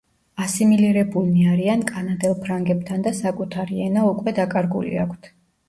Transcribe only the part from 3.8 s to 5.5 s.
ენა უკვე დაკარგული აქვთ.